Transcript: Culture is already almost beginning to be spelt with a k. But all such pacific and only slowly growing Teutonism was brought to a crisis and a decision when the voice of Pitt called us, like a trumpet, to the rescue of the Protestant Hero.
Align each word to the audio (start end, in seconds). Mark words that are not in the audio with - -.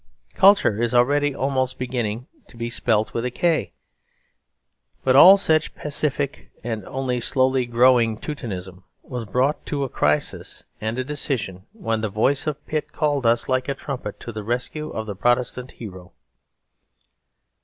Culture 0.33 0.81
is 0.81 0.95
already 0.95 1.35
almost 1.35 1.77
beginning 1.77 2.25
to 2.47 2.57
be 2.57 2.71
spelt 2.71 3.13
with 3.13 3.23
a 3.23 3.29
k. 3.29 3.71
But 5.03 5.15
all 5.15 5.37
such 5.37 5.75
pacific 5.75 6.49
and 6.63 6.83
only 6.87 7.19
slowly 7.19 7.67
growing 7.67 8.17
Teutonism 8.17 8.83
was 9.03 9.25
brought 9.25 9.63
to 9.67 9.83
a 9.83 9.89
crisis 9.89 10.65
and 10.81 10.97
a 10.97 11.03
decision 11.03 11.67
when 11.71 12.01
the 12.01 12.09
voice 12.09 12.47
of 12.47 12.65
Pitt 12.65 12.91
called 12.93 13.27
us, 13.27 13.47
like 13.47 13.69
a 13.69 13.75
trumpet, 13.75 14.19
to 14.21 14.31
the 14.31 14.41
rescue 14.43 14.89
of 14.89 15.05
the 15.05 15.15
Protestant 15.15 15.73
Hero. 15.73 16.11